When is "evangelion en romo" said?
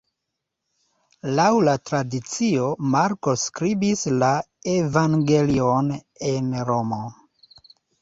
4.75-7.05